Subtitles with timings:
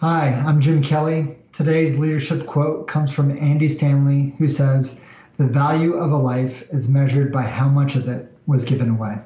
[0.00, 1.36] Hi, I'm Jim Kelly.
[1.52, 5.04] Today's leadership quote comes from Andy Stanley, who says,
[5.38, 9.18] The value of a life is measured by how much of it was given away.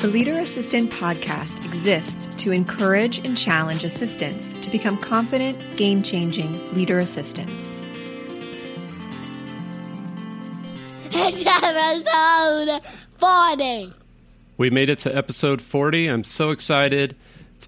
[0.00, 6.74] The Leader Assistant podcast exists to encourage and challenge assistants to become confident, game changing
[6.74, 7.80] leader assistants.
[11.12, 12.82] It's episode
[13.18, 13.94] 40.
[14.56, 16.08] We made it to episode 40.
[16.08, 17.14] I'm so excited.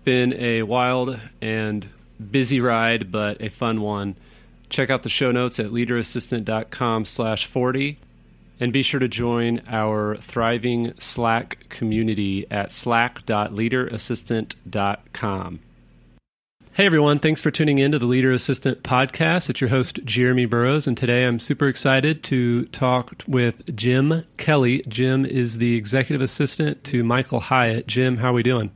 [0.05, 1.89] Been a wild and
[2.31, 4.17] busy ride, but a fun one.
[4.69, 7.99] Check out the show notes at leaderassistant.com slash 40
[8.59, 15.61] and be sure to join our thriving Slack community at slack.leaderassistant.com.
[16.75, 19.51] Hey everyone, thanks for tuning in to the Leader Assistant podcast.
[19.51, 24.83] It's your host, Jeremy Burrows, and today I'm super excited to talk with Jim Kelly.
[24.89, 27.87] Jim is the executive assistant to Michael Hyatt.
[27.87, 28.71] Jim, how are we doing?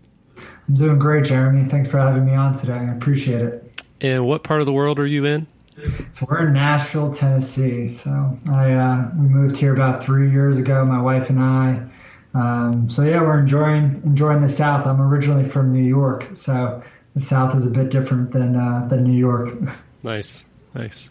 [0.69, 1.69] I'm doing great, Jeremy.
[1.69, 2.75] Thanks for having me on today.
[2.75, 3.83] I appreciate it.
[4.01, 5.47] And what part of the world are you in?
[6.11, 7.91] So we're in Nashville, Tennessee.
[7.91, 10.85] So I uh, we moved here about three years ago.
[10.85, 11.87] My wife and I.
[12.35, 14.87] Um, so yeah, we're enjoying enjoying the South.
[14.87, 16.83] I'm originally from New York, so
[17.15, 19.55] the South is a bit different than uh, than New York.
[20.03, 21.11] Nice, nice.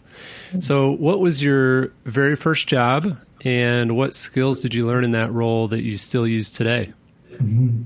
[0.60, 5.30] So, what was your very first job, and what skills did you learn in that
[5.30, 6.94] role that you still use today?
[7.32, 7.82] Mm-hmm.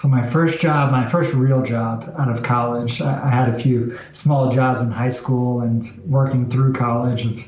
[0.00, 3.98] So my first job, my first real job out of college, I, had a few
[4.12, 7.46] small jobs in high school and working through college.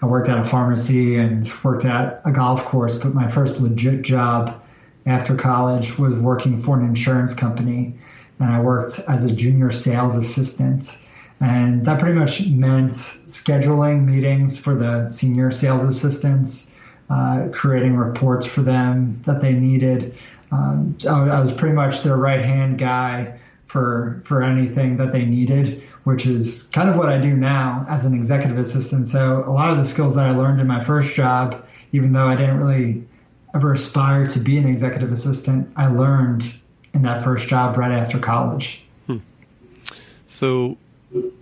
[0.00, 4.00] I worked at a pharmacy and worked at a golf course, but my first legit
[4.00, 4.62] job
[5.04, 7.98] after college was working for an insurance company.
[8.38, 10.96] And I worked as a junior sales assistant.
[11.38, 16.74] And that pretty much meant scheduling meetings for the senior sales assistants,
[17.10, 20.16] uh, creating reports for them that they needed,
[20.52, 25.82] um, I was pretty much their right hand guy for for anything that they needed,
[26.04, 29.06] which is kind of what I do now as an executive assistant.
[29.06, 32.26] So a lot of the skills that I learned in my first job, even though
[32.26, 33.06] I didn't really
[33.54, 36.52] ever aspire to be an executive assistant, I learned
[36.94, 38.82] in that first job right after college.
[39.06, 39.18] Hmm.
[40.26, 40.76] So,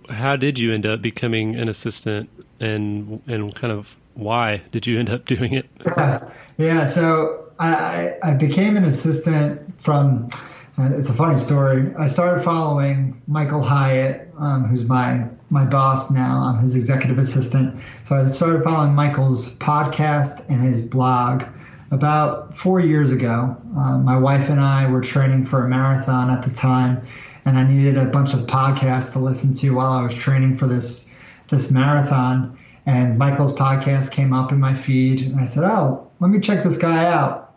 [0.09, 4.99] how did you end up becoming an assistant, and and kind of why did you
[4.99, 5.65] end up doing it?
[5.97, 6.85] Yeah, yeah.
[6.85, 10.29] So I, I became an assistant from.
[10.77, 11.93] Uh, it's a funny story.
[11.99, 16.41] I started following Michael Hyatt, um, who's my my boss now.
[16.41, 17.81] I'm his executive assistant.
[18.05, 21.43] So I started following Michael's podcast and his blog
[21.91, 23.57] about four years ago.
[23.77, 27.05] Uh, my wife and I were training for a marathon at the time,
[27.43, 30.67] and I needed a bunch of podcasts to listen to while I was training for
[30.67, 31.09] this
[31.49, 32.57] this marathon.
[32.85, 36.63] And Michael's podcast came up in my feed, and I said, "Oh, let me check
[36.63, 37.48] this guy out."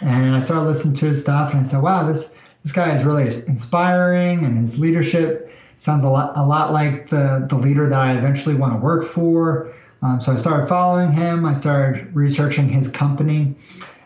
[0.00, 3.04] And I started listening to his stuff, and I said, "Wow, this this guy is
[3.04, 7.98] really inspiring, and his leadership sounds a lot a lot like the the leader that
[7.98, 9.72] I eventually want to work for."
[10.02, 11.46] Um, so I started following him.
[11.46, 13.54] I started researching his company,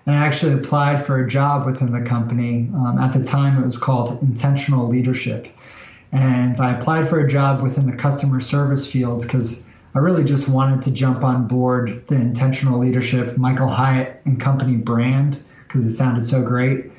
[0.05, 2.71] and I actually applied for a job within the company.
[2.75, 5.49] Um, at the time, it was called Intentional Leadership,
[6.13, 9.63] and I applied for a job within the customer service field because.
[9.95, 14.77] I really just wanted to jump on board the intentional leadership Michael Hyatt and company
[14.77, 16.91] brand because it sounded so great.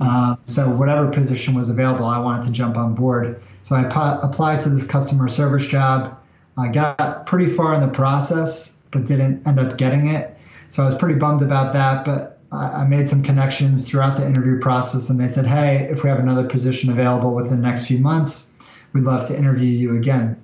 [0.00, 3.42] Um, so whatever position was available, I wanted to jump on board.
[3.64, 6.16] So I pu- applied to this customer service job.
[6.56, 10.36] I got pretty far in the process, but didn't end up getting it.
[10.68, 12.04] So I was pretty bummed about that.
[12.04, 16.02] But I, I made some connections throughout the interview process, and they said, "Hey, if
[16.02, 18.50] we have another position available within the next few months,
[18.92, 20.40] we'd love to interview you again."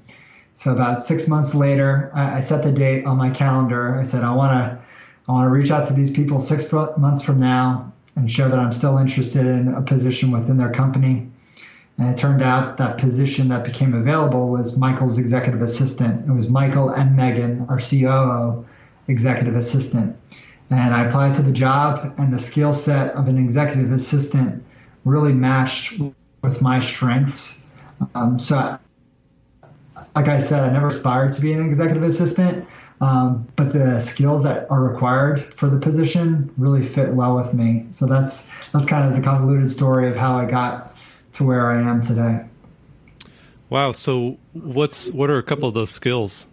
[0.55, 3.99] So about six months later, I, I set the date on my calendar.
[3.99, 4.84] I said, "I want to."
[5.29, 8.59] I want to reach out to these people six months from now and show that
[8.59, 11.31] I'm still interested in a position within their company.
[11.97, 16.29] And it turned out that position that became available was Michael's executive assistant.
[16.29, 18.67] It was Michael and Megan, our COO,
[19.09, 20.17] executive assistant.
[20.71, 24.65] And I applied to the job, and the skill set of an executive assistant
[25.05, 26.01] really matched
[26.43, 27.59] with my strengths.
[28.15, 28.79] Um, so,
[30.17, 32.67] like I said, I never aspired to be an executive assistant,
[33.01, 37.87] um, but the skills that are required for the position really fit well with me.
[37.91, 40.97] So that's that's kind of the convoluted story of how I got
[41.35, 42.45] to where I am today.
[43.69, 43.93] Wow.
[43.93, 46.47] So what's what are a couple of those skills?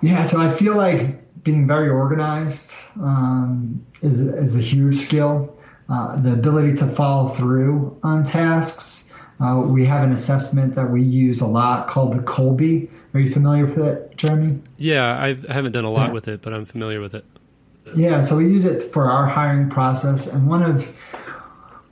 [0.00, 0.24] Yeah.
[0.24, 5.56] So I feel like being very organized um, is is a huge skill.
[5.88, 9.12] Uh, the ability to follow through on tasks.
[9.40, 13.30] Uh, we have an assessment that we use a lot called the Kolbe are you
[13.30, 14.60] familiar with it, Jeremy?
[14.78, 16.12] Yeah, I've, I haven't done a lot yeah.
[16.12, 17.24] with it, but I'm familiar with it.
[17.94, 20.90] Yeah, so we use it for our hiring process, and one of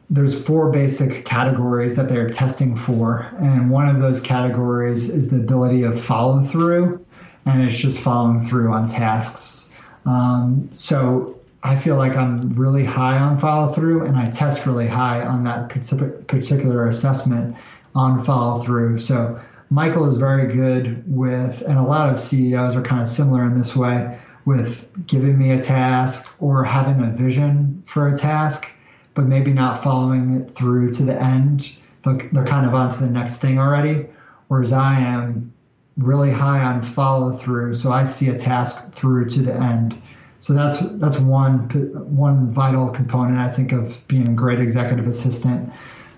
[0.08, 5.38] there's four basic categories that they're testing for, and one of those categories is the
[5.38, 7.04] ability of follow through,
[7.44, 9.70] and it's just following through on tasks.
[10.06, 14.88] Um, so I feel like I'm really high on follow through, and I test really
[14.88, 17.56] high on that particular assessment
[17.94, 18.98] on follow through.
[18.98, 19.40] So
[19.70, 23.56] Michael is very good with, and a lot of CEOs are kind of similar in
[23.56, 28.68] this way with giving me a task or having a vision for a task,
[29.14, 31.76] but maybe not following it through to the end.
[32.04, 34.06] They're kind of on to the next thing already.
[34.48, 35.52] Whereas I am
[35.96, 40.00] really high on follow through, so I see a task through to the end.
[40.40, 41.68] So that's that's one
[42.08, 45.72] one vital component I think of being a great executive assistant.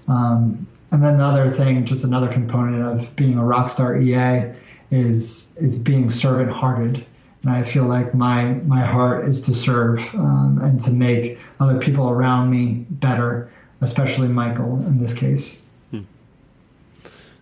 [0.08, 4.53] Um, and then the other thing, just another component of being a rock star EA,
[4.91, 7.05] is is being servant hearted.
[7.43, 11.79] And I feel like my my heart is to serve um, and to make other
[11.79, 13.50] people around me better,
[13.81, 15.62] especially Michael in this case.
[15.91, 16.03] Hmm.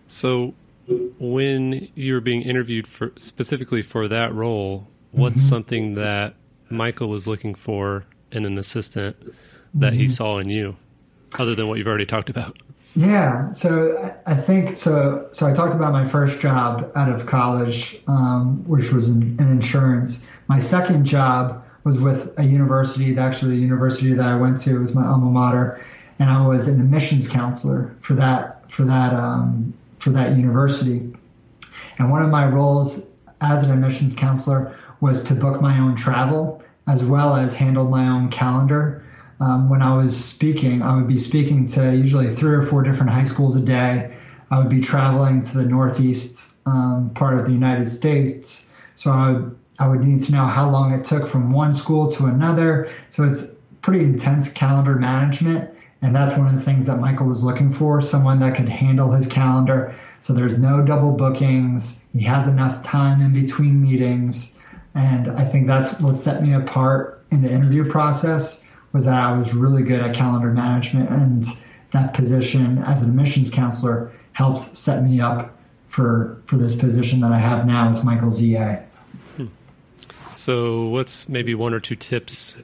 [0.07, 0.53] So,
[1.19, 5.49] when you were being interviewed for specifically for that role, what's mm-hmm.
[5.49, 6.35] something that
[6.69, 9.17] Michael was looking for in an assistant
[9.73, 10.01] that mm-hmm.
[10.01, 10.77] he saw in you,
[11.37, 12.57] other than what you've already talked about?
[12.93, 15.29] Yeah, so I think so.
[15.31, 19.47] So I talked about my first job out of college, um, which was in, in,
[19.47, 20.27] insurance.
[20.47, 23.17] My second job was with a university.
[23.17, 25.85] Actually, the university that I went to was my alma mater,
[26.19, 31.13] and I was an admissions counselor for that for that um, for that university.
[31.97, 33.09] And one of my roles
[33.39, 38.07] as an admissions counselor was to book my own travel as well as handle my
[38.07, 39.05] own calendar
[39.41, 43.09] um, when I was speaking, I would be speaking to usually three or four different
[43.09, 44.15] high schools a day.
[44.51, 48.69] I would be traveling to the northeast um, part of the United States.
[48.95, 52.11] So I would, I would need to know how long it took from one school
[52.11, 52.91] to another.
[53.09, 55.73] So it's pretty intense calendar management.
[56.03, 59.11] And that's one of the things that Michael was looking for someone that could handle
[59.11, 59.95] his calendar.
[60.19, 62.05] So there's no double bookings.
[62.13, 64.55] He has enough time in between meetings.
[64.93, 68.60] And I think that's what set me apart in the interview process
[68.93, 71.45] was that I was really good at calendar management, and
[71.91, 75.57] that position as an admissions counselor helped set me up
[75.87, 78.77] for for this position that I have now as Michael's EA.
[79.37, 79.47] Hmm.
[80.35, 82.55] So, what's maybe one or two tips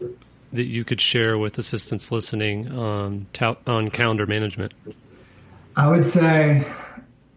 [0.53, 3.27] that you could share with assistants listening on
[3.65, 4.73] on calendar management?
[5.75, 6.65] I would say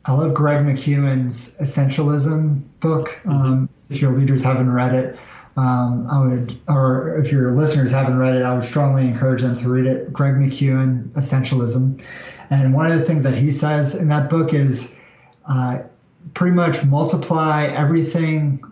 [0.05, 3.09] I love Greg McKeown's Essentialism book.
[3.09, 3.31] Mm-hmm.
[3.31, 5.19] Um, if your leaders haven't read it,
[5.57, 9.57] um, I would, or if your listeners haven't read it, I would strongly encourage them
[9.57, 10.13] to read it.
[10.13, 12.03] Greg McKeown, Essentialism.
[12.51, 14.97] And one of the things that he says in that book is
[15.47, 15.81] uh,
[16.35, 18.63] pretty much multiply everything.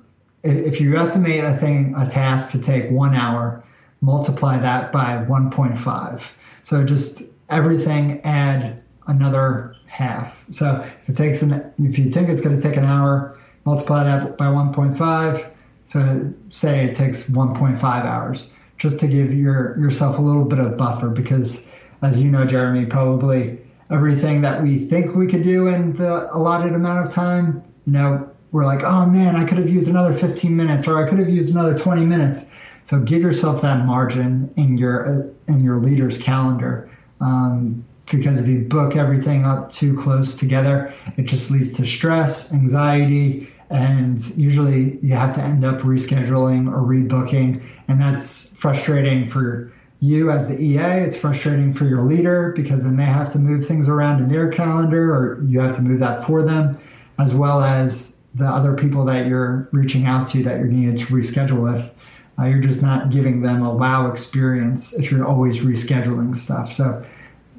[0.45, 3.65] If you estimate a thing, a task to take one hour,
[4.01, 6.29] multiply that by 1.5.
[6.63, 10.45] So just everything add another half.
[10.51, 14.05] So if it takes an, if you think it's going to take an hour, multiply
[14.05, 15.51] that by 1.5
[15.88, 20.76] so say it takes 1.5 hours just to give your yourself a little bit of
[20.76, 21.67] buffer because
[22.02, 23.58] as you know jeremy probably
[23.90, 28.31] everything that we think we could do in the allotted amount of time you know
[28.52, 31.29] we're like oh man i could have used another 15 minutes or i could have
[31.29, 32.50] used another 20 minutes.
[32.84, 38.61] So give yourself that margin in your in your leader's calendar um, because if you
[38.61, 45.15] book everything up too close together it just leads to stress anxiety and usually you
[45.15, 47.63] have to end up rescheduling or rebooking.
[47.89, 52.96] And that's frustrating for you as the EA it's frustrating for your leader because then
[52.96, 56.25] they have to move things around in their calendar or you have to move that
[56.25, 56.79] for them
[57.19, 61.06] as well as the other people that you're reaching out to that you're needed to
[61.06, 61.93] reschedule with.
[62.39, 66.72] Uh, you're just not giving them a wow experience if you're always rescheduling stuff.
[66.72, 67.05] So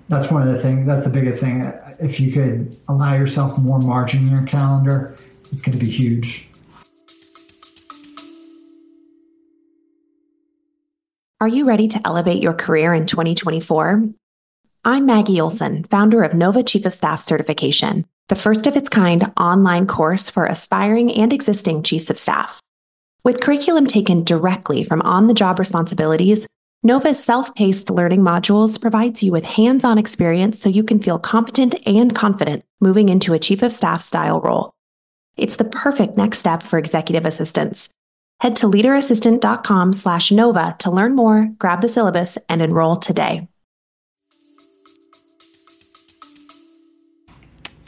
[0.08, 1.74] that's one of the things that's the biggest thing.
[2.00, 5.18] If you could allow yourself more margin in your calendar
[5.52, 6.50] it's going to be huge.
[11.42, 14.10] Are you ready to elevate your career in 2024?
[14.84, 19.32] I'm Maggie Olson, founder of Nova Chief of Staff Certification, the first of its kind
[19.40, 22.60] online course for aspiring and existing chiefs of staff.
[23.24, 26.48] With curriculum taken directly from on the job responsibilities,
[26.84, 31.20] Nova's self paced learning modules provides you with hands on experience so you can feel
[31.20, 34.74] competent and confident moving into a chief of staff style role.
[35.40, 37.90] It's the perfect next step for executive assistants.
[38.42, 43.48] Head to leaderassistant.com slash NOVA to learn more, grab the syllabus, and enroll today.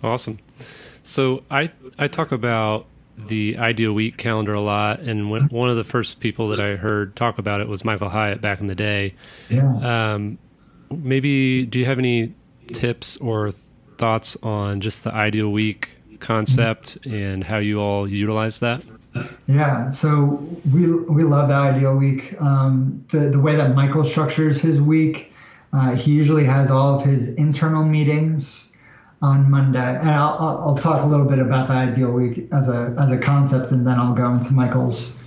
[0.04, 0.40] Awesome.
[1.04, 5.78] So I I talk about the ideal week calendar a lot, and when, one of
[5.78, 8.76] the first people that I heard talk about it was Michael Hyatt back in the
[8.76, 9.16] day.
[9.50, 10.14] Yeah.
[10.14, 10.38] Um,
[10.90, 12.34] maybe do you have any
[12.68, 13.54] tips or
[13.98, 15.92] thoughts on just the ideal week
[16.22, 18.82] concept and how you all utilize that?
[19.48, 22.40] Yeah, so we we love the ideal week.
[22.40, 25.34] Um, the the way that Michael structures his week,
[25.74, 28.72] uh, he usually has all of his internal meetings
[29.22, 32.96] on Monday, and I'll, I'll talk a little bit about the ideal week as a
[32.98, 35.20] as a concept, and then I'll go into Michael's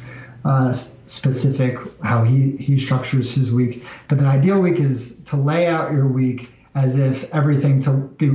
[0.44, 3.84] uh, specific how he he structures his week.
[4.08, 8.30] But the ideal week is to lay out your week as if everything to be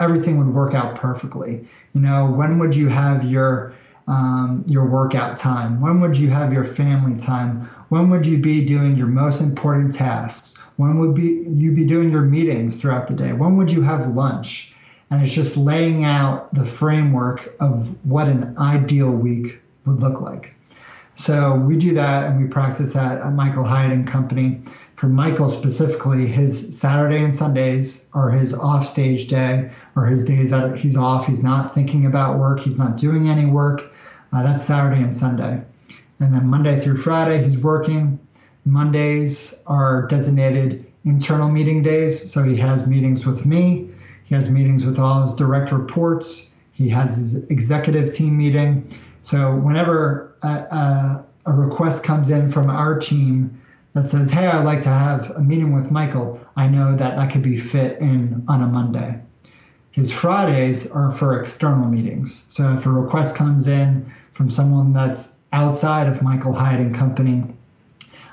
[0.00, 1.66] everything would work out perfectly.
[1.94, 3.74] You know, when would you have your
[4.06, 5.80] um, your workout time?
[5.80, 7.68] When would you have your family time?
[7.90, 10.56] When would you be doing your most important tasks?
[10.76, 13.32] When would be you be doing your meetings throughout the day?
[13.32, 14.74] When would you have lunch?
[15.10, 20.54] And it's just laying out the framework of what an ideal week would look like.
[21.14, 24.62] So we do that and we practice that at Michael Hyatt and Company.
[24.98, 30.50] For Michael specifically, his Saturday and Sundays are his off stage day or his days
[30.50, 31.28] that he's off.
[31.28, 33.92] He's not thinking about work, he's not doing any work.
[34.32, 35.62] Uh, that's Saturday and Sunday.
[36.18, 38.18] And then Monday through Friday, he's working.
[38.64, 42.32] Mondays are designated internal meeting days.
[42.32, 43.88] So he has meetings with me,
[44.24, 48.92] he has meetings with all his direct reports, he has his executive team meeting.
[49.22, 53.62] So whenever a, a, a request comes in from our team
[53.98, 57.32] that says, Hey, I'd like to have a meeting with Michael, I know that that
[57.32, 59.20] could be fit in on a Monday.
[59.90, 62.44] His Fridays are for external meetings.
[62.48, 67.42] So if a request comes in from someone that's outside of Michael Hyatt and Company,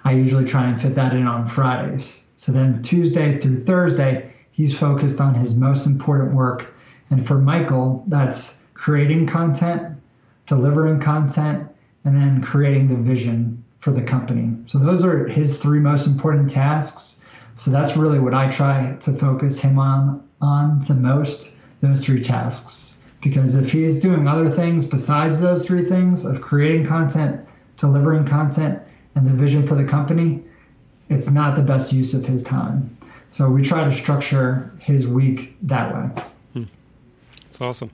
[0.04, 2.28] I usually try and fit that in on Fridays.
[2.38, 6.76] So then Tuesday through Thursday, he's focused on his most important work.
[7.10, 9.98] And for Michael, that's creating content,
[10.46, 11.68] delivering content,
[12.04, 14.56] and then creating the vision for the company.
[14.66, 17.24] So those are his three most important tasks.
[17.56, 22.22] So that's really what I try to focus him on on the most, those three
[22.22, 23.00] tasks.
[23.22, 28.82] Because if he's doing other things besides those three things of creating content, delivering content,
[29.16, 30.44] and the vision for the company,
[31.10, 32.96] it's not the best use of his time.
[33.30, 36.24] So we try to structure his week that way.
[36.54, 36.64] Hmm.
[37.48, 37.92] That's awesome.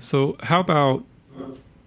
[0.00, 1.04] So, how about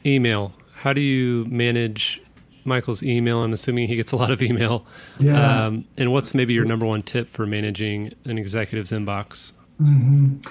[0.05, 0.53] email?
[0.75, 2.21] How do you manage
[2.65, 3.43] Michael's email?
[3.43, 4.85] I'm assuming he gets a lot of email.
[5.19, 5.65] Yeah.
[5.65, 9.51] Um, and what's maybe your number one tip for managing an executive's inbox?
[9.81, 10.41] Mm-hmm.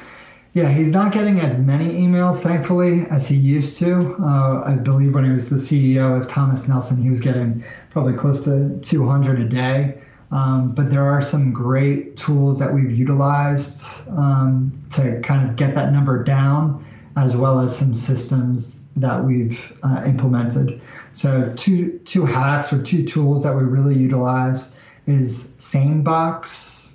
[0.55, 4.15] Yeah, he's not getting as many emails, thankfully, as he used to.
[4.23, 8.15] Uh, I believe when he was the CEO of Thomas Nelson, he was getting probably
[8.15, 9.99] close to 200 a day.
[10.31, 15.75] Um, but there are some great tools that we've utilized um, to kind of get
[15.75, 16.85] that number down,
[17.17, 20.81] as well as some systems that we've uh, implemented.
[21.15, 26.93] So two two hacks or two tools that we really utilize is SaneBox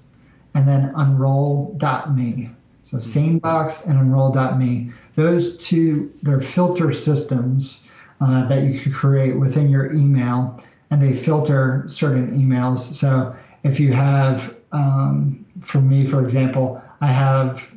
[0.53, 2.49] and then Unroll.me.
[2.81, 4.91] So SaneBox and Unroll.me.
[5.15, 7.83] Those two, they're filter systems
[8.19, 10.61] uh, that you could create within your email,
[10.91, 12.79] and they filter certain emails.
[12.79, 17.73] So if you have, um, for me, for example, I have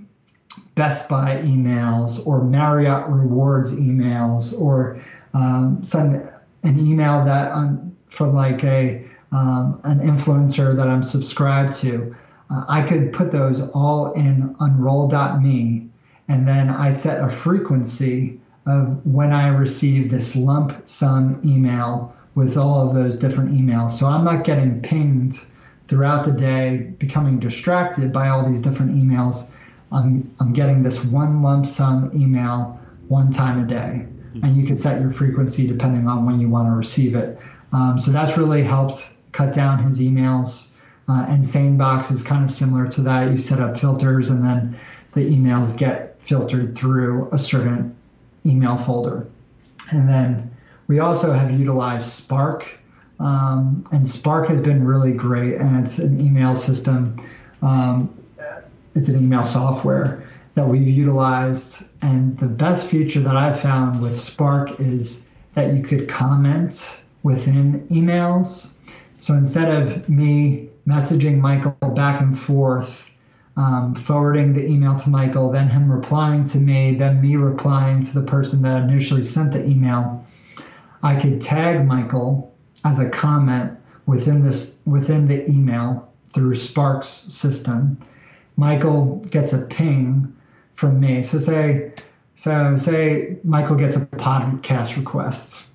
[0.75, 5.03] Best Buy emails or Marriott Rewards emails or
[5.35, 6.29] um, some
[6.63, 12.15] an email that I'm from like a um, an influencer that I'm subscribed to.
[12.51, 15.89] Uh, I could put those all in unroll.me
[16.29, 22.57] and then I set a frequency of when I receive this lump sum email with
[22.57, 23.91] all of those different emails.
[23.91, 25.39] So I'm not getting pinged
[25.89, 29.53] throughout the day, becoming distracted by all these different emails.
[29.91, 34.07] I'm, I'm getting this one lump sum email one time a day.
[34.41, 37.39] And you can set your frequency depending on when you want to receive it.
[37.73, 40.71] Um, so that's really helped cut down his emails.
[41.09, 43.31] Uh, and SaneBox is kind of similar to that.
[43.31, 44.79] You set up filters, and then
[45.13, 47.97] the emails get filtered through a certain
[48.47, 49.27] email folder.
[49.91, 52.79] And then we also have utilized Spark,
[53.19, 55.57] um, and Spark has been really great.
[55.57, 57.17] And it's an email system.
[57.61, 58.17] Um,
[58.95, 60.22] it's an email software
[60.55, 61.85] that we've utilized.
[62.03, 67.87] And the best feature that I've found with Spark is that you could comment within
[67.89, 68.73] emails.
[69.19, 73.11] So instead of me messaging Michael back and forth,
[73.57, 78.15] um, forwarding the email to Michael, then him replying to me, then me replying to
[78.15, 80.27] the person that initially sent the email,
[81.03, 82.53] I could tag Michael
[82.85, 87.99] as a comment within this within the email through Spark's system.
[88.57, 90.35] Michael gets a ping
[90.73, 91.23] from me.
[91.23, 91.93] So say
[92.35, 95.67] so say Michael gets a podcast request.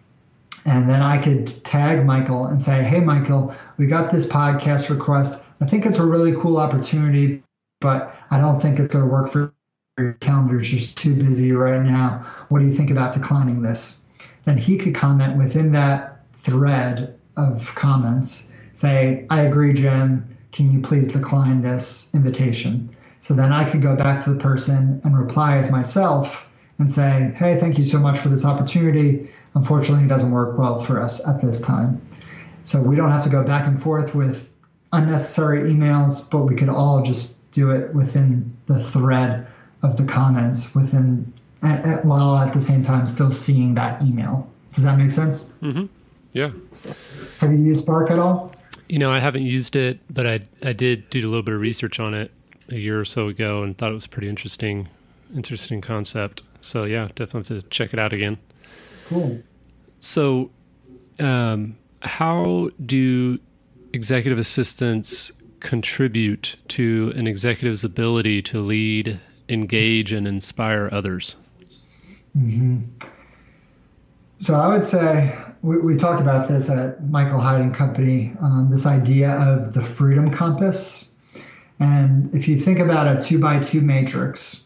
[0.66, 5.44] And then I could tag Michael and say, Hey Michael, we got this podcast request.
[5.62, 7.42] I think it's a really cool opportunity,
[7.80, 9.54] but I don't think it's going to work for
[9.98, 12.26] your calendar is just too busy right now.
[12.50, 13.98] What do you think about declining this?
[14.46, 20.38] Then he could comment within that thread of comments, say, I agree, Jim.
[20.52, 22.96] Can you please decline this invitation?
[23.20, 27.34] So then I could go back to the person and reply as myself and say,
[27.36, 29.30] Hey, thank you so much for this opportunity.
[29.56, 32.02] Unfortunately, it doesn't work well for us at this time.
[32.64, 34.54] So we don't have to go back and forth with
[34.94, 39.48] unnecessary emails, but we could all just do it within the thread
[39.82, 41.34] of the comments within
[41.64, 44.48] at, at, while at the same time still seeing that email.
[44.74, 45.46] Does that make sense?
[45.62, 45.86] Mm-hmm.
[46.34, 46.52] Yeah.
[47.40, 48.54] Have you used Spark at all?
[48.88, 51.60] You know, I haven't used it, but I I did do a little bit of
[51.60, 52.32] research on it
[52.70, 54.90] a year or so ago and thought it was pretty interesting,
[55.36, 56.44] interesting concept.
[56.62, 58.38] So yeah, definitely have to check it out again.
[59.08, 59.42] Cool.
[60.00, 60.52] So,
[61.20, 63.40] um, how do
[63.94, 69.20] executive assistants contribute to an executive's ability to lead
[69.50, 71.36] engage and inspire others?
[72.38, 72.84] Mm-hmm.
[74.40, 78.36] So I would say we, we, talked about this at Michael Hyatt and Company.
[78.40, 81.07] Um, this idea of the freedom compass,
[81.80, 84.64] and if you think about a two by two matrix,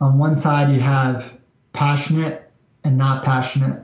[0.00, 1.36] on one side you have
[1.72, 2.50] passionate
[2.84, 3.82] and not passionate,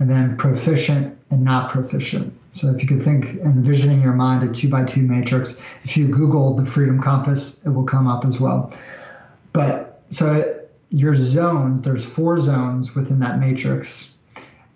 [0.00, 2.36] and then proficient and not proficient.
[2.52, 6.08] So if you could think, envisioning your mind a two by two matrix, if you
[6.08, 8.72] Google the freedom compass, it will come up as well.
[9.52, 14.12] But so your zones, there's four zones within that matrix.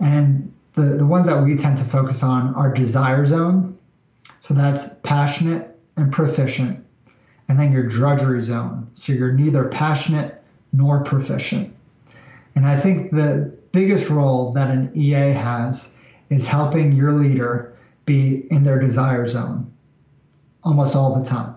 [0.00, 3.76] And the, the ones that we tend to focus on are desire zone.
[4.40, 6.84] So that's passionate and proficient.
[7.48, 8.90] And then your drudgery zone.
[8.94, 11.74] So you're neither passionate nor proficient.
[12.54, 15.94] And I think the biggest role that an EA has
[16.30, 19.72] is helping your leader be in their desire zone
[20.64, 21.54] almost all the time.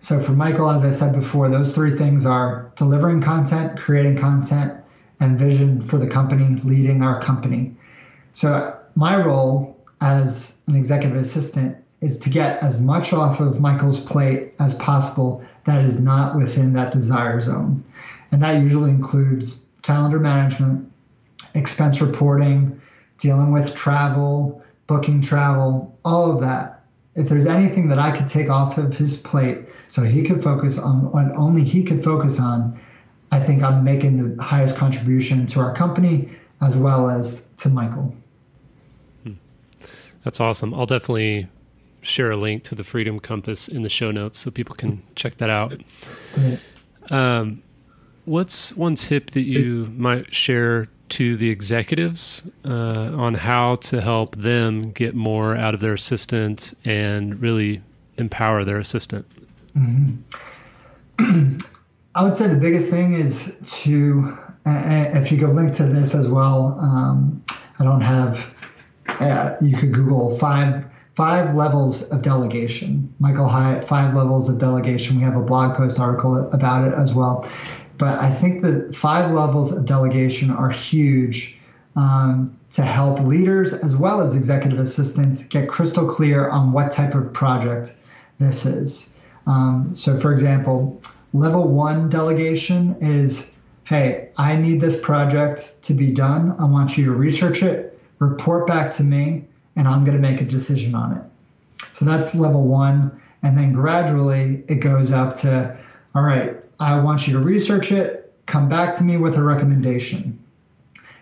[0.00, 4.72] So for Michael, as I said before, those three things are delivering content, creating content,
[5.20, 7.74] and vision for the company, leading our company.
[8.32, 13.98] So my role as an executive assistant is to get as much off of Michael's
[13.98, 17.84] plate as possible that is not within that desire zone.
[18.30, 20.90] And that usually includes calendar management,
[21.54, 22.80] expense reporting,
[23.18, 26.84] dealing with travel, booking travel, all of that.
[27.14, 29.58] If there's anything that I could take off of his plate
[29.88, 32.78] so he could focus on what only he could focus on.
[33.32, 36.30] I think I'm making the highest contribution to our company
[36.60, 38.14] as well as to Michael.
[39.22, 39.34] Hmm.
[40.24, 40.74] That's awesome.
[40.74, 41.48] I'll definitely
[42.00, 45.36] share a link to the Freedom Compass in the show notes so people can check
[45.38, 45.80] that out.
[47.10, 47.62] Um,
[48.24, 54.36] what's one tip that you might share to the executives uh, on how to help
[54.36, 57.82] them get more out of their assistant and really
[58.16, 59.26] empower their assistant?
[59.76, 61.58] Mm-hmm.
[62.14, 66.28] I would say the biggest thing is to, if you go link to this as
[66.28, 67.44] well, um,
[67.78, 68.54] I don't have,
[69.06, 70.84] uh, you could Google five
[71.18, 73.12] five levels of delegation.
[73.18, 75.16] Michael Hyatt, five levels of delegation.
[75.16, 77.50] We have a blog post article about it as well.
[77.96, 81.58] But I think the five levels of delegation are huge
[81.96, 87.16] um, to help leaders as well as executive assistants get crystal clear on what type
[87.16, 87.96] of project
[88.38, 89.12] this is.
[89.48, 91.02] Um, so, for example,
[91.32, 93.52] level one delegation is
[93.82, 96.54] hey, I need this project to be done.
[96.60, 99.47] I want you to research it, report back to me,
[99.78, 101.22] and I'm going to make a decision on it.
[101.92, 103.22] So that's level one.
[103.42, 105.78] And then gradually it goes up to
[106.14, 110.38] all right, I want you to research it, come back to me with a recommendation.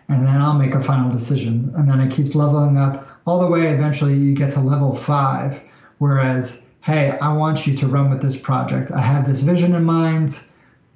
[0.08, 1.72] And then I'll make a final decision.
[1.76, 3.68] And then it keeps leveling up all the way.
[3.68, 5.62] Eventually, you get to level five,
[5.98, 8.92] whereas hey, I want you to run with this project.
[8.92, 10.38] I have this vision in mind,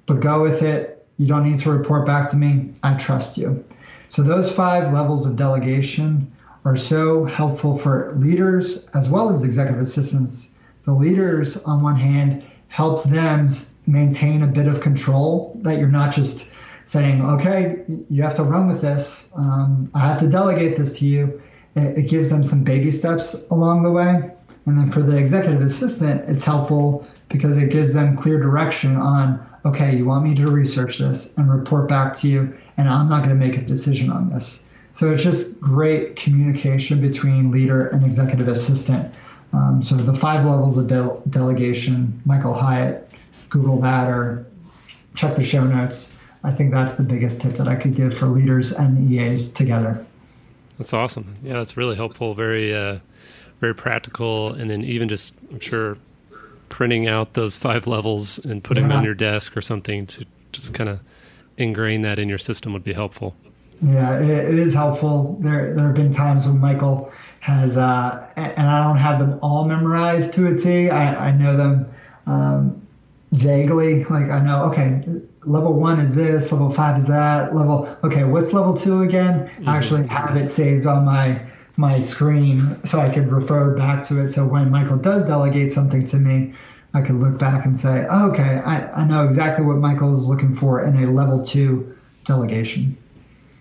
[0.05, 1.05] but go with it.
[1.17, 2.73] You don't need to report back to me.
[2.81, 3.63] I trust you.
[4.07, 6.30] So, those five levels of delegation
[6.63, 10.57] are so helpful for leaders as well as executive assistants.
[10.85, 13.49] The leaders, on one hand, helps them
[13.87, 16.49] maintain a bit of control that you're not just
[16.85, 19.29] saying, okay, you have to run with this.
[19.35, 21.41] Um, I have to delegate this to you.
[21.75, 24.31] It, it gives them some baby steps along the way.
[24.65, 29.45] And then for the executive assistant, it's helpful because it gives them clear direction on,
[29.65, 33.23] okay, you want me to research this and report back to you, and I'm not
[33.23, 34.63] going to make a decision on this.
[34.93, 39.13] So it's just great communication between leader and executive assistant.
[39.53, 43.09] Um, so the five levels of de- delegation, Michael Hyatt,
[43.49, 44.45] Google that or
[45.15, 46.13] check the show notes.
[46.43, 50.05] I think that's the biggest tip that I could give for leaders and EAs together.
[50.77, 51.35] That's awesome.
[51.43, 52.33] Yeah, that's really helpful.
[52.33, 52.99] Very uh,
[53.59, 55.97] very practical, and then even just I'm sure
[56.69, 60.73] printing out those five levels and putting them on your desk or something to just
[60.73, 61.01] kind of
[61.57, 63.35] ingrain that in your system would be helpful.
[63.81, 65.37] Yeah, it, it is helpful.
[65.41, 69.65] There, there have been times when Michael has, uh, and I don't have them all
[69.65, 70.89] memorized to a T.
[70.89, 71.91] I, I know them
[72.27, 72.87] um,
[73.31, 74.03] vaguely.
[74.03, 75.03] Like I know, okay,
[75.45, 77.97] level one is this, level five is that, level.
[78.03, 79.47] Okay, what's level two again?
[79.47, 79.69] Mm-hmm.
[79.69, 81.41] I actually have it saved on my
[81.77, 84.29] my screen so I could refer back to it.
[84.29, 86.53] So when Michael does delegate something to me,
[86.93, 90.27] I could look back and say, oh, okay, I, I know exactly what Michael is
[90.27, 92.97] looking for in a level two delegation.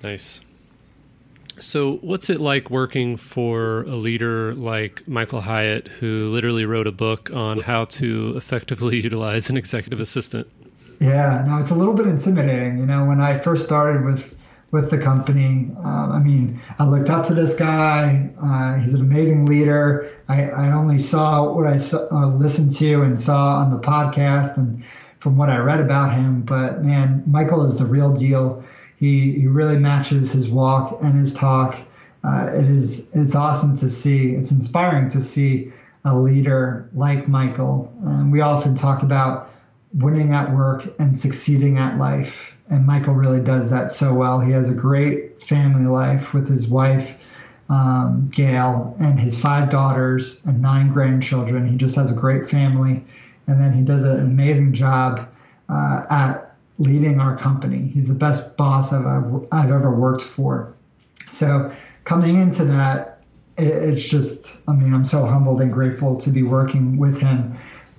[0.03, 0.41] Nice.
[1.59, 6.93] So, what's it like working for a leader like Michael Hyatt, who literally wrote a
[6.93, 10.49] book on how to effectively utilize an executive assistant?
[11.01, 12.79] Yeah, no, it's a little bit intimidating.
[12.79, 14.37] You know, when I first started with
[14.71, 18.31] with the company, um, I mean, I looked up to this guy.
[18.41, 20.13] Uh, he's an amazing leader.
[20.29, 24.59] I, I only saw what I saw, uh, listened to and saw on the podcast
[24.59, 24.85] and
[25.19, 26.43] from what I read about him.
[26.43, 28.65] But man, Michael is the real deal.
[29.01, 31.75] He he really matches his walk and his talk.
[32.23, 34.33] Uh, it is it's awesome to see.
[34.33, 35.73] It's inspiring to see
[36.05, 37.91] a leader like Michael.
[38.31, 39.51] We often talk about
[39.95, 44.39] winning at work and succeeding at life, and Michael really does that so well.
[44.39, 47.19] He has a great family life with his wife.
[47.71, 51.65] Um, Gail and his five daughters and nine grandchildren.
[51.67, 53.05] He just has a great family,
[53.47, 55.29] and then he does an amazing job
[55.69, 56.50] uh, at
[56.81, 57.91] leading our company.
[57.95, 60.75] He's the best boss I've, I've ever worked for.
[61.29, 61.73] So
[62.05, 63.23] coming into that,
[63.57, 67.57] it, it's just, I mean, I'm so humbled and grateful to be working with him.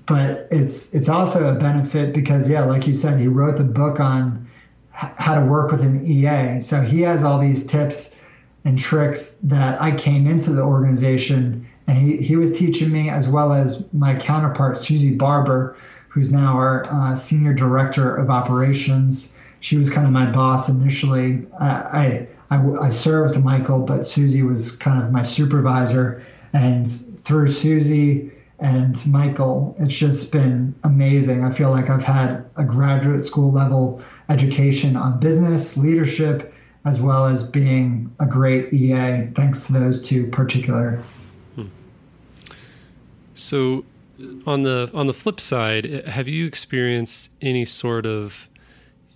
[0.07, 3.99] But it's it's also a benefit because, yeah, like you said, he wrote the book
[3.99, 4.49] on
[4.91, 6.59] how to work with an EA.
[6.59, 8.17] So he has all these tips
[8.65, 13.27] and tricks that I came into the organization and he, he was teaching me as
[13.27, 15.75] well as my counterpart, Susie Barber,
[16.11, 19.37] who's now our uh, senior director of operations.
[19.61, 21.47] She was kind of my boss initially.
[21.57, 26.25] I, I, I, served Michael, but Susie was kind of my supervisor.
[26.51, 31.45] And through Susie and Michael, it's just been amazing.
[31.45, 37.25] I feel like I've had a graduate school level education on business, leadership, as well
[37.25, 41.01] as being a great EA, thanks to those two particular.
[41.55, 41.67] Hmm.
[43.35, 43.85] So,
[44.45, 48.47] on the on the flip side, have you experienced any sort of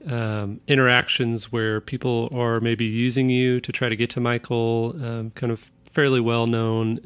[0.06, 5.32] um, interactions where people are maybe using you to try to get to Michael, um,
[5.32, 7.00] kind of fairly well known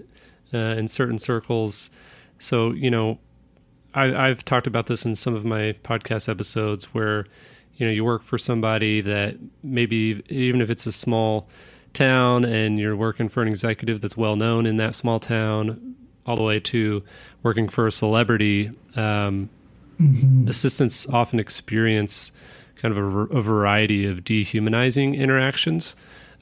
[0.53, 1.89] uh, in certain circles?
[2.39, 3.19] So you know,
[3.93, 7.25] I, I've talked about this in some of my podcast episodes where
[7.75, 11.47] you know you work for somebody that maybe even if it's a small
[11.93, 16.35] town and you're working for an executive that's well known in that small town all
[16.35, 17.03] the way to
[17.43, 19.49] working for a celebrity, um,
[19.99, 20.47] mm-hmm.
[20.47, 22.31] assistants often experience
[22.75, 25.95] kind of a, a variety of dehumanizing interactions.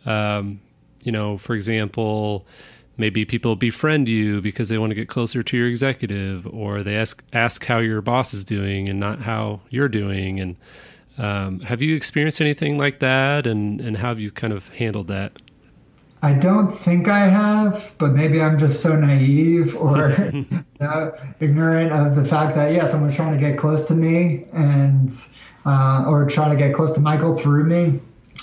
[0.05, 0.61] Um,
[1.03, 2.45] you know, for example,
[2.97, 6.95] maybe people befriend you because they want to get closer to your executive, or they
[6.95, 10.39] ask ask how your boss is doing and not how you're doing.
[10.39, 10.55] And
[11.17, 13.47] um, have you experienced anything like that?
[13.47, 15.33] And and how have you kind of handled that?
[16.27, 20.11] I don't think I have, but maybe I'm just so naive or
[21.39, 25.09] ignorant of the fact that yeah, someone's trying to get close to me and
[25.65, 28.01] uh, or trying to get close to Michael through me.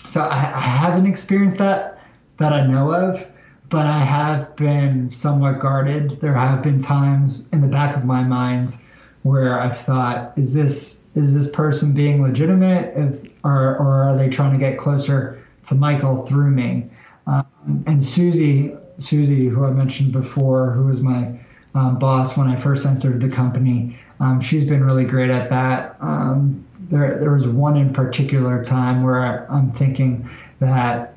[0.09, 2.01] So I, I haven't experienced that
[2.39, 3.27] that I know of,
[3.69, 6.23] but I have been somewhat guarded.
[6.23, 8.79] There have been times in the back of my mind
[9.25, 14.31] where I've thought, is this is this person being legitimate, if, or or are they
[14.31, 16.89] trying to get closer to Michael through me?
[17.27, 21.39] Um, and Susie, Susie, who I mentioned before, who was my
[21.75, 25.97] um, boss when I first entered the company, um, she's been really great at that.
[26.01, 30.29] Um, there, there was one in particular time where I, am thinking
[30.61, 31.17] that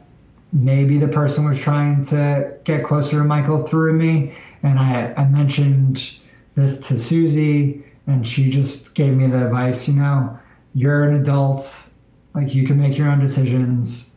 [0.51, 5.25] maybe the person was trying to get closer to Michael through me, and I, I
[5.25, 6.11] mentioned
[6.55, 10.39] this to Susie, and she just gave me the advice, you know,
[10.73, 11.89] you're an adult,
[12.33, 14.15] like you can make your own decisions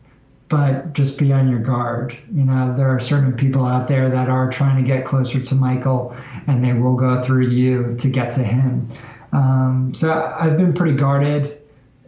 [0.51, 2.15] but just be on your guard.
[2.35, 5.55] You know, there are certain people out there that are trying to get closer to
[5.55, 6.13] Michael,
[6.45, 8.89] and they will go through you to get to him.
[9.31, 11.61] Um, so I've been pretty guarded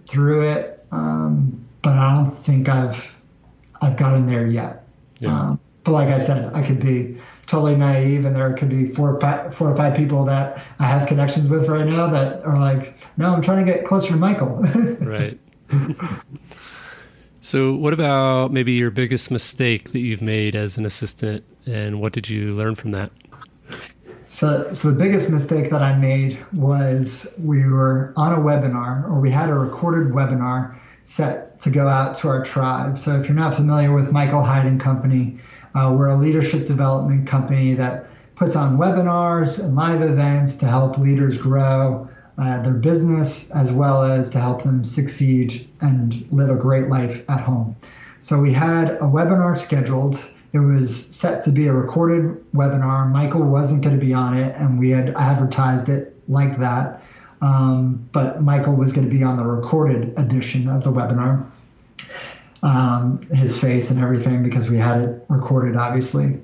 [0.07, 3.17] through it, um, but I don't think I've
[3.81, 4.85] I've gotten there yet.
[5.19, 5.29] Yeah.
[5.29, 9.21] Um, but like I said, I could be totally naive, and there could be four,
[9.53, 13.33] four or five people that I have connections with right now that are like, "No,
[13.33, 14.57] I'm trying to get closer to Michael."
[14.99, 15.39] right.
[17.45, 22.13] So, what about maybe your biggest mistake that you've made as an assistant, and what
[22.13, 23.11] did you learn from that?
[24.29, 29.19] So, so the biggest mistake that I made was we were on a webinar, or
[29.19, 32.97] we had a recorded webinar set to go out to our tribe.
[32.97, 35.37] So, if you're not familiar with Michael Hyatt Company,
[35.75, 40.97] uh, we're a leadership development company that puts on webinars and live events to help
[40.97, 46.55] leaders grow uh, their business as well as to help them succeed and live a
[46.55, 47.75] great life at home.
[48.21, 50.15] So we had a webinar scheduled.
[50.53, 53.11] It was set to be a recorded webinar.
[53.11, 57.03] Michael wasn't going to be on it, and we had advertised it like that.
[57.41, 61.45] Um, but Michael was going to be on the recorded edition of the webinar,
[62.61, 66.39] um, his face and everything, because we had it recorded, obviously.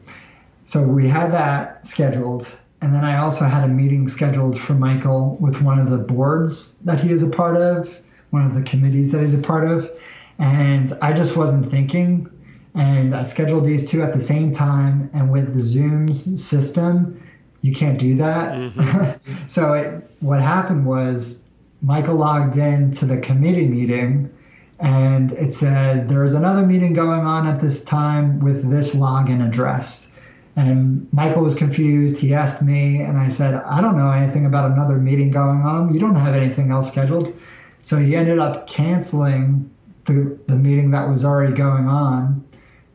[0.66, 2.52] So we had that scheduled.
[2.82, 6.76] And then I also had a meeting scheduled for Michael with one of the boards
[6.86, 9.90] that he is a part of, one of the committees that he's a part of.
[10.38, 12.30] And I just wasn't thinking.
[12.76, 15.10] And I scheduled these two at the same time.
[15.14, 17.22] And with the Zoom's system,
[17.62, 18.54] you can't do that.
[18.54, 19.34] Mm-hmm.
[19.48, 21.44] so it, what happened was
[21.82, 24.32] Michael logged in to the committee meeting
[24.80, 30.16] and it said there's another meeting going on at this time with this login address.
[30.56, 32.18] And Michael was confused.
[32.18, 35.94] He asked me, and I said, I don't know anything about another meeting going on.
[35.94, 37.38] You don't have anything else scheduled.
[37.82, 39.70] So he ended up canceling
[40.06, 42.44] the, the meeting that was already going on.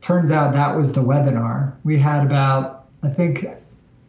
[0.00, 1.74] Turns out that was the webinar.
[1.84, 3.46] We had about, I think,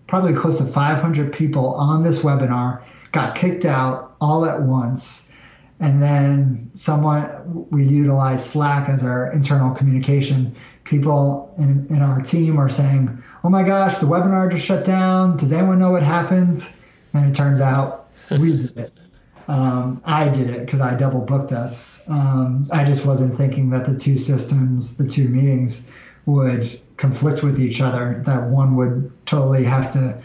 [0.08, 5.32] probably close to 500 people on this webinar, got kicked out all at once.
[5.80, 10.56] And then someone, we utilized Slack as our internal communication.
[10.84, 15.38] People in, in our team are saying, oh my gosh, the webinar just shut down.
[15.38, 16.60] Does anyone know what happened?
[17.14, 18.94] And it turns out we did it.
[19.48, 22.02] Um, I did it because I double booked us.
[22.10, 25.92] Um, I just wasn't thinking that the two systems, the two meetings,
[26.26, 28.24] would conflict with each other.
[28.26, 30.20] That one would totally have to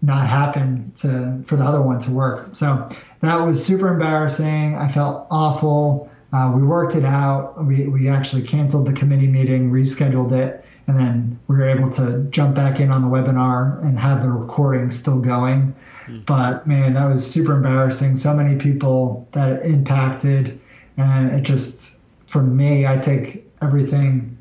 [0.00, 2.56] not happen to for the other one to work.
[2.56, 2.88] So
[3.20, 4.74] that was super embarrassing.
[4.74, 6.10] I felt awful.
[6.32, 7.62] Uh, we worked it out.
[7.62, 12.26] We we actually canceled the committee meeting, rescheduled it, and then we were able to
[12.30, 15.74] jump back in on the webinar and have the recording still going.
[16.06, 16.20] Mm-hmm.
[16.20, 18.16] But man, that was super embarrassing.
[18.16, 20.60] So many people that it impacted,
[20.96, 24.38] and it just for me, I take everything.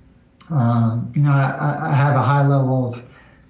[0.50, 3.04] Um, you know, I, I, have a high level of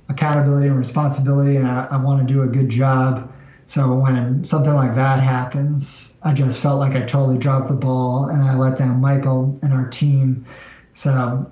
[0.10, 3.34] accountability and responsibility, and I, I want to do a good job.
[3.66, 8.26] So when something like that happens, I just felt like I totally dropped the ball,
[8.26, 10.46] and I let down Michael and our team.
[10.94, 11.52] So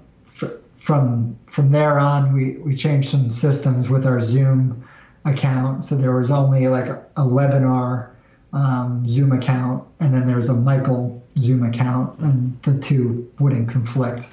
[0.82, 4.84] from from there on, we we changed some systems with our Zoom
[5.26, 5.84] account.
[5.84, 8.10] So there was only like a, webinar
[8.52, 14.26] um, Zoom account, and then there's a Michael Zoom account, and the two wouldn't conflict.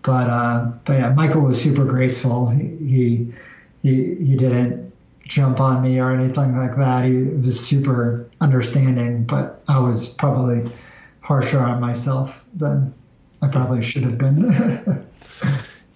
[0.00, 2.48] But uh, but yeah, Michael was super graceful.
[2.48, 3.34] He
[3.82, 7.04] he he didn't jump on me or anything like that.
[7.04, 10.72] He was super understanding, but I was probably
[11.20, 12.94] harsher on myself than
[13.42, 15.06] I probably should have been.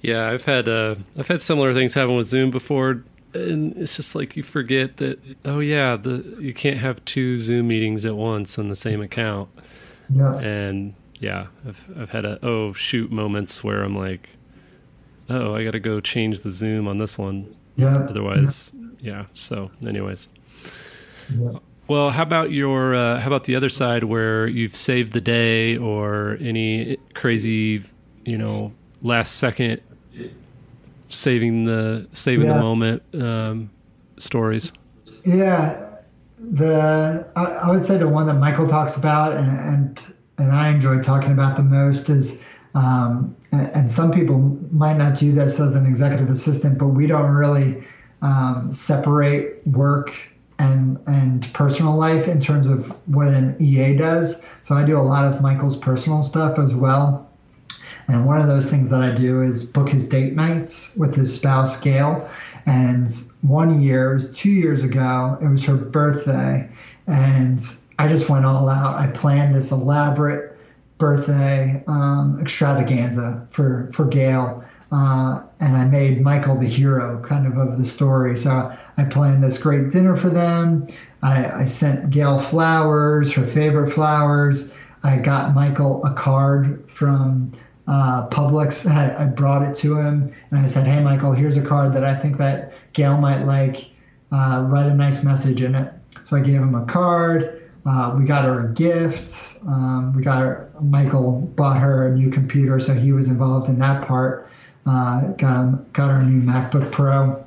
[0.03, 3.03] Yeah, I've had uh, I've had similar things happen with Zoom before,
[3.35, 5.19] and it's just like you forget that.
[5.45, 9.49] Oh yeah, the you can't have two Zoom meetings at once on the same account.
[10.11, 10.37] Yeah.
[10.37, 14.31] And yeah, I've I've had a oh shoot moments where I'm like,
[15.29, 17.53] oh, I got to go change the Zoom on this one.
[17.77, 18.07] Yeah.
[18.09, 19.13] Otherwise, yeah.
[19.13, 20.29] yeah so, anyways.
[21.37, 21.59] Yeah.
[21.89, 25.77] Well, how about your uh, how about the other side where you've saved the day
[25.77, 27.85] or any crazy,
[28.25, 29.81] you know, last second
[31.09, 32.55] saving the saving yeah.
[32.55, 33.71] the moment um,
[34.19, 34.73] stories.
[35.25, 35.85] Yeah,
[36.39, 40.01] the I, I, would say the one that Michael talks about and and,
[40.39, 42.43] and I enjoy talking about the most is.
[42.75, 44.39] Um, and, and some people
[44.71, 47.83] might not do this as an executive assistant, but we don't really
[48.21, 50.13] um, separate work
[50.59, 54.45] and and personal life in terms of what an EA does.
[54.61, 57.31] So I do a lot of Michael's personal stuff as well.
[58.09, 61.35] And one of those things that I do is book his date nights with his
[61.35, 62.29] spouse, Gail.
[62.67, 63.09] And
[63.43, 66.69] one year, it was two years ago, it was her birthday.
[67.07, 67.61] And
[67.99, 68.97] I just went all out.
[68.97, 70.57] I planned this elaborate
[70.99, 74.65] birthday um, extravaganza for, for Gail.
[74.93, 78.37] Uh, and I made Michael the hero kind of of the story.
[78.37, 80.87] So I planned this great dinner for them.
[81.23, 84.73] I, I sent Gail flowers, her favorite flowers.
[85.03, 87.53] I got Michael a card from
[87.87, 88.91] uh, Publix.
[88.91, 92.05] I, I, brought it to him and I said, "Hey, Michael, here's a card that
[92.05, 93.91] I think that Gail might like.
[94.33, 95.93] Uh, write a nice message in it."
[96.25, 97.71] So I gave him a card.
[97.85, 99.59] Uh, we got her a gift.
[99.67, 100.71] Um, we got her.
[100.81, 104.51] Michael bought her a new computer, so he was involved in that part.
[104.85, 107.45] Uh, got got her a new MacBook Pro,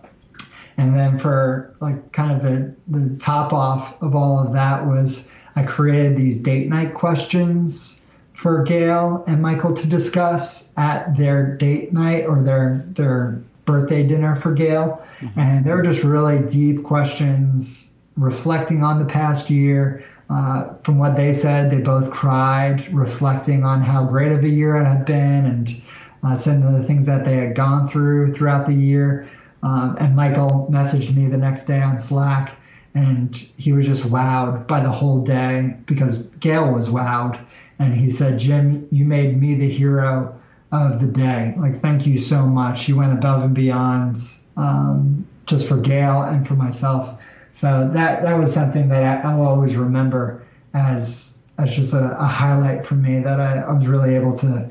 [0.77, 5.29] And then for like kind of the, the top off of all of that was
[5.55, 7.98] I created these date night questions
[8.39, 14.33] for Gail and Michael to discuss at their date night or their their birthday dinner
[14.33, 15.05] for Gail.
[15.19, 15.39] Mm-hmm.
[15.39, 20.05] And they were just really deep questions reflecting on the past year.
[20.29, 24.77] Uh, from what they said, they both cried, reflecting on how great of a year
[24.77, 25.81] it had been and
[26.23, 29.27] uh, some of the things that they had gone through throughout the year.
[29.63, 32.55] Um, and Michael messaged me the next day on Slack,
[32.95, 37.45] and he was just wowed by the whole day because Gail was wowed.
[37.79, 40.39] And he said, Jim, you made me the hero
[40.71, 41.55] of the day.
[41.57, 42.87] Like, thank you so much.
[42.87, 44.17] You went above and beyond
[44.57, 47.19] um, just for Gail and for myself.
[47.53, 52.25] So that that was something that I, will always remember as as just a, a
[52.25, 54.69] highlight for me that I, I was really able to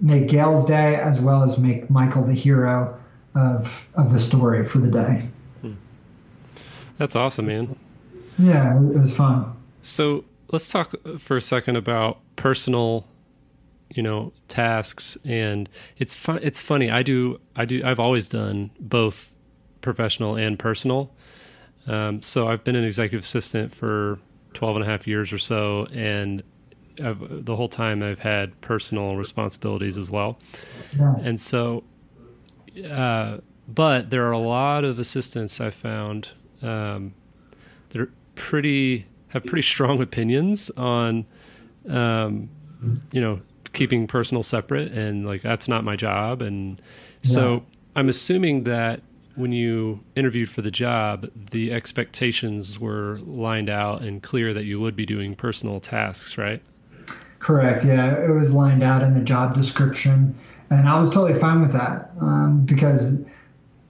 [0.00, 2.98] make Gail's day as well as make Michael the hero
[3.34, 5.28] of of the story for the day.
[5.62, 5.72] Hmm.
[6.98, 7.76] That's awesome, man.
[8.38, 9.56] Yeah, it was fun.
[9.82, 13.06] So let's talk for a second about personal,
[13.90, 15.16] you know, tasks.
[15.24, 16.40] And it's fun.
[16.42, 16.90] It's funny.
[16.90, 17.40] I do.
[17.56, 17.82] I do.
[17.84, 19.32] I've always done both
[19.80, 21.10] professional and personal.
[21.86, 24.18] Um, so I've been an executive assistant for
[24.54, 26.42] 12 and a half years or so, and
[27.02, 30.38] I've, the whole time I've had personal responsibilities as well.
[30.96, 31.14] Yeah.
[31.22, 31.84] And so
[32.88, 36.28] uh, but there are a lot of assistants I found
[36.62, 37.14] um,
[37.90, 41.26] that are pretty have pretty strong opinions on,
[41.88, 42.48] um,
[43.12, 43.40] you know,
[43.72, 46.42] keeping personal separate and like that's not my job.
[46.42, 46.80] And
[47.22, 47.60] so yeah.
[47.96, 49.02] I'm assuming that
[49.36, 54.80] when you interviewed for the job, the expectations were lined out and clear that you
[54.80, 56.62] would be doing personal tasks, right?
[57.38, 57.84] Correct.
[57.84, 60.34] Yeah, it was lined out in the job description
[60.70, 63.24] and I was totally fine with that um, because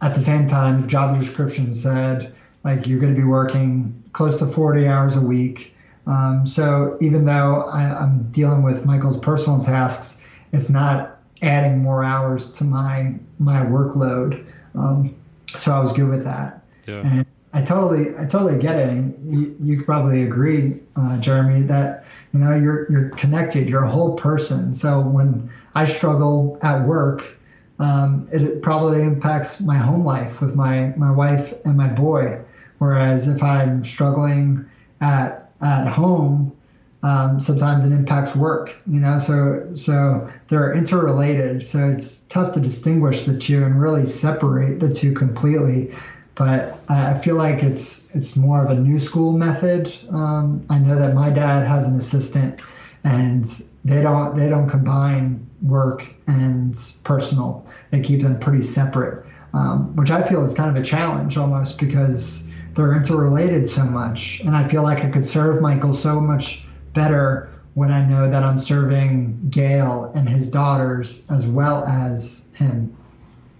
[0.00, 4.38] at the same time, the job description said like you're going to be working close
[4.38, 5.74] to 40 hours a week.
[6.06, 12.02] Um, so even though I, am dealing with Michael's personal tasks, it's not adding more
[12.04, 14.44] hours to my my workload.
[14.74, 15.14] Um,
[15.46, 16.62] so I was good with that.
[16.86, 17.02] Yeah.
[17.04, 18.92] And I totally I totally get it.
[19.24, 23.68] You, you could probably agree, uh, Jeremy, that you know you're you're connected.
[23.68, 24.74] You're a whole person.
[24.74, 27.38] So when I struggle at work,
[27.80, 32.38] um, it probably impacts my home life with my, my wife and my boy.
[32.80, 34.64] Whereas if I'm struggling
[35.02, 36.56] at, at home,
[37.02, 41.62] um, sometimes it impacts work, you know, so, so they're interrelated.
[41.62, 45.94] So it's tough to distinguish the two and really separate the two completely.
[46.34, 49.92] But I feel like it's, it's more of a new school method.
[50.10, 52.62] Um, I know that my dad has an assistant
[53.04, 53.44] and
[53.84, 57.66] they don't, they don't combine work and personal.
[57.90, 61.76] They keep them pretty separate, um, which I feel is kind of a challenge almost
[61.78, 62.49] because
[62.80, 64.40] they're interrelated so much.
[64.40, 66.64] And I feel like I could serve Michael so much
[66.94, 72.96] better when I know that I'm serving Gail and his daughters as well as him.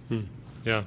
[0.09, 0.21] Hmm.
[0.65, 0.83] Yeah.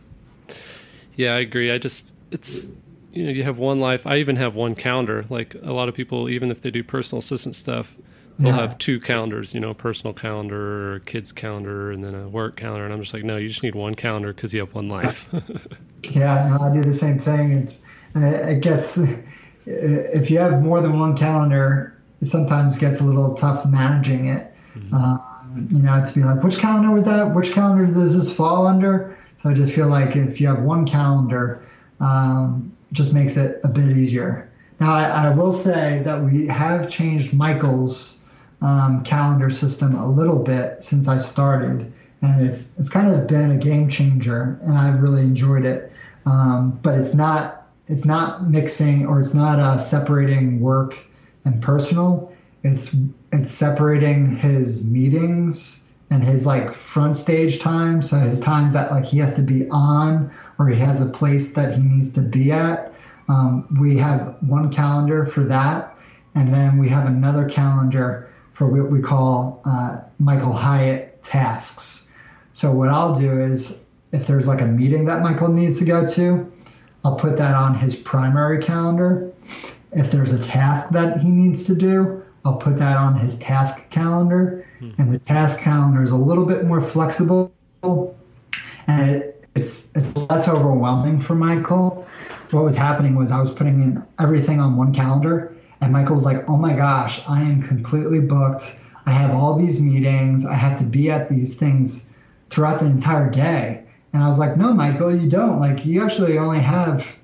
[1.17, 1.71] Yeah, I agree.
[1.71, 2.67] I just, it's,
[3.13, 4.07] you know, you have one life.
[4.07, 5.25] I even have one calendar.
[5.29, 7.95] Like a lot of people, even if they do personal assistant stuff,
[8.39, 8.61] they'll yeah.
[8.61, 12.57] have two calendars, you know, a personal calendar, a kid's calendar, and then a work
[12.57, 12.85] calendar.
[12.85, 15.29] And I'm just like, no, you just need one calendar because you have one life.
[16.11, 17.53] yeah, no, I do the same thing.
[17.53, 17.81] It's,
[18.15, 18.99] it gets,
[19.67, 24.55] if you have more than one calendar, it sometimes gets a little tough managing it.
[24.77, 24.95] Mm-hmm.
[24.95, 27.35] Um, you know, to be like, which calendar was that?
[27.35, 29.17] Which calendar does this fall under?
[29.37, 31.67] So I just feel like if you have one calendar,
[32.01, 34.51] um, just makes it a bit easier.
[34.81, 38.19] Now, I, I, will say that we have changed Michael's
[38.61, 43.53] um, calendar system a little bit since I started, and it's it's kind of been
[43.53, 45.93] a game changer, and I've really enjoyed it.
[46.27, 50.97] Um, but it's not it's not mixing or it's not uh, separating work
[51.45, 52.33] and personal.
[52.63, 52.97] It's
[53.33, 58.03] it's separating his meetings and his like front stage time.
[58.03, 61.53] So his times that like he has to be on or he has a place
[61.55, 62.95] that he needs to be at.
[63.29, 65.97] Um, we have one calendar for that,
[66.35, 72.13] and then we have another calendar for what we call uh, Michael Hyatt tasks.
[72.53, 73.81] So what I'll do is
[74.13, 76.53] if there's like a meeting that Michael needs to go to,
[77.05, 79.31] I'll put that on his primary calendar.
[79.93, 83.91] If there's a task that he needs to do, I'll put that on his task
[83.91, 84.67] calendar.
[84.81, 84.91] Hmm.
[84.99, 87.53] And the task calendar is a little bit more flexible
[88.87, 92.07] and it, it's it's less overwhelming for Michael.
[92.51, 96.25] What was happening was I was putting in everything on one calendar and Michael was
[96.25, 98.77] like, oh my gosh, I am completely booked.
[99.07, 100.47] I have all these meetings.
[100.47, 102.09] I have to be at these things
[102.51, 103.84] throughout the entire day.
[104.15, 105.59] And I was like, no, Michael, you don't.
[105.59, 107.19] Like, you actually only have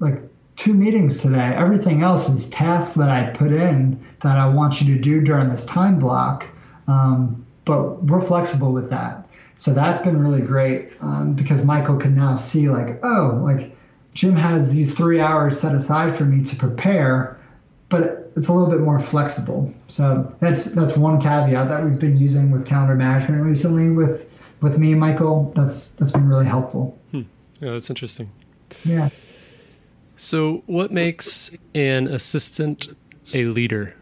[0.00, 0.22] like
[0.56, 1.54] two meetings today.
[1.54, 5.50] Everything else is tasks that I put in that I want you to do during
[5.50, 6.48] this time block.
[6.88, 9.28] Um, but we're flexible with that.
[9.58, 13.76] So that's been really great um, because Michael can now see, like, oh, like
[14.14, 17.38] Jim has these three hours set aside for me to prepare,
[17.90, 19.72] but it's a little bit more flexible.
[19.88, 24.28] So that's that's one caveat that we've been using with calendar management recently with
[24.62, 25.52] with me Michael.
[25.54, 26.98] That's that's been really helpful.
[27.10, 27.22] Hmm.
[27.60, 28.30] Yeah, that's interesting.
[28.84, 29.10] Yeah.
[30.16, 32.94] So, what makes an assistant
[33.34, 33.94] a leader?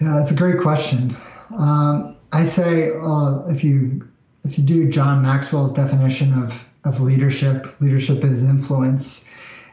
[0.00, 1.16] Yeah, that's a great question.
[1.56, 4.08] Um, I say uh, if you
[4.44, 9.24] if you do John Maxwell's definition of of leadership, leadership is influence,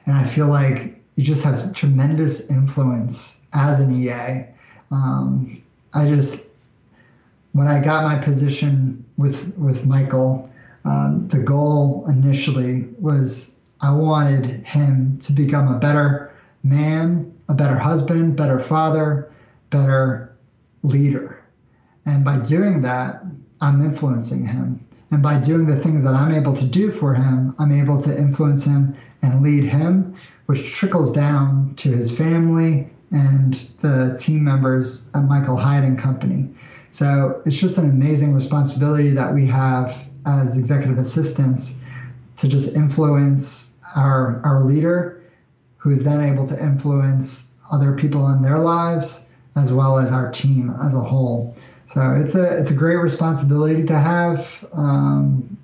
[0.05, 4.45] and I feel like you just have tremendous influence as an EA.
[4.91, 5.61] Um,
[5.93, 6.45] I just
[7.53, 10.49] when I got my position with with Michael,
[10.85, 16.33] um, the goal initially was I wanted him to become a better
[16.63, 19.31] man, a better husband, better father,
[19.69, 20.35] better
[20.83, 21.41] leader.
[22.05, 23.23] And by doing that,
[23.61, 24.85] I'm influencing him.
[25.11, 28.15] And by doing the things that I'm able to do for him, I'm able to
[28.15, 35.09] influence him and lead him, which trickles down to his family and the team members
[35.15, 36.49] at Michael Hyatt and Company.
[36.91, 41.83] So it's just an amazing responsibility that we have as executive assistants
[42.37, 45.23] to just influence our our leader,
[45.77, 50.31] who is then able to influence other people in their lives as well as our
[50.31, 51.55] team as a whole.
[51.85, 55.57] So it's a it's a great responsibility to have, um,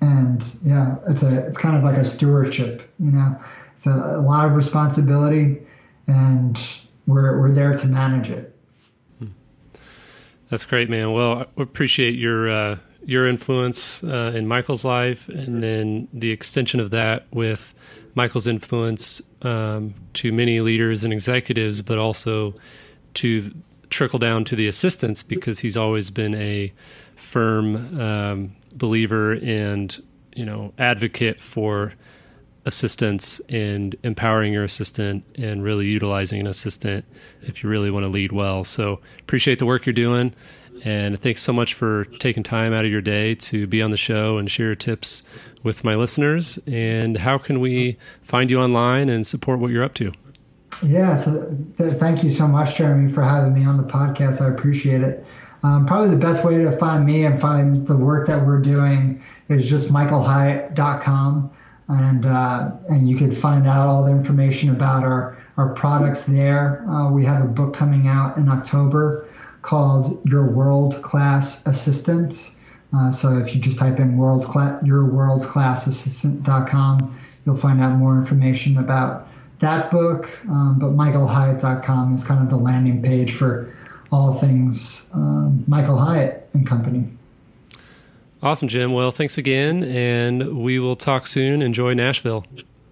[0.00, 2.92] and yeah, it's a it's kind of like a stewardship.
[2.98, 3.42] You know,
[3.74, 5.62] it's a, a lot of responsibility,
[6.06, 6.60] and
[7.06, 8.54] we're we're there to manage it.
[10.50, 11.12] That's great, man.
[11.12, 16.80] Well, I appreciate your uh, your influence uh, in Michael's life, and then the extension
[16.80, 17.72] of that with
[18.14, 22.54] Michael's influence um, to many leaders and executives, but also
[23.14, 23.54] to
[23.90, 26.72] trickle down to the assistants because he's always been a
[27.16, 30.02] firm um, believer and
[30.34, 31.92] you know advocate for
[32.66, 37.04] assistants and empowering your assistant and really utilizing an assistant
[37.42, 38.64] if you really want to lead well.
[38.64, 40.34] So appreciate the work you're doing.
[40.84, 43.96] And thanks so much for taking time out of your day to be on the
[43.96, 45.22] show and share your tips
[45.62, 46.58] with my listeners.
[46.66, 50.12] And how can we find you online and support what you're up to?
[50.82, 54.40] Yeah, so th- thank you so much, Jeremy, for having me on the podcast.
[54.40, 55.24] I appreciate it.
[55.62, 59.22] Um, probably the best way to find me and find the work that we're doing
[59.48, 61.50] is just michaelhyatt.com.
[61.90, 66.88] And, uh, and you could find out all the information about our, our products there.
[66.88, 69.28] Uh, we have a book coming out in October
[69.62, 72.50] called Your World Class Assistant.
[72.96, 77.80] Uh, so if you just type in world class, your world class assistant.com, you'll find
[77.80, 79.28] out more information about
[79.60, 80.28] that book.
[80.48, 83.76] Um, but michaelhyatt.com is kind of the landing page for
[84.10, 87.16] all things um, Michael Hyatt and Company.
[88.42, 88.92] Awesome, Jim.
[88.92, 91.60] Well, thanks again, and we will talk soon.
[91.60, 92.46] Enjoy Nashville.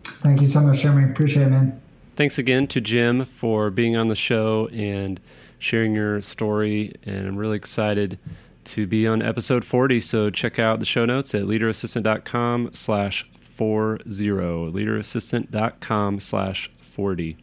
[0.05, 1.11] Thank you so much, Jeremy.
[1.11, 1.81] Appreciate it, man.
[2.17, 5.21] Thanks again to Jim for being on the show and
[5.59, 6.95] sharing your story.
[7.05, 8.19] And I'm really excited
[8.65, 10.01] to be on episode 40.
[10.01, 17.37] So check out the show notes at leaderassistant.com slash 40, leaderassistant.com slash 40.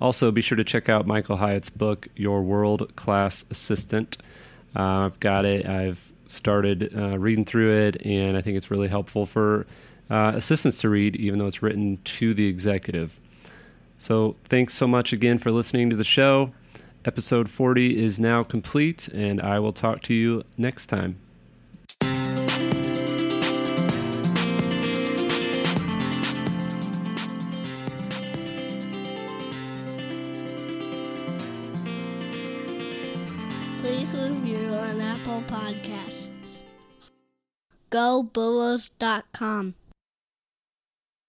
[0.00, 4.16] Also, be sure to check out Michael Hyatt's book, Your World Class Assistant.
[4.74, 5.66] Uh, I've got it.
[5.66, 9.66] I've started uh, reading through it, and I think it's really helpful for
[10.10, 13.20] uh, assistants to read, even though it's written to the executive.
[13.98, 16.52] So, thanks so much again for listening to the show.
[17.04, 21.21] Episode 40 is now complete, and I will talk to you next time.
[38.02, 39.74] GoBulls.com.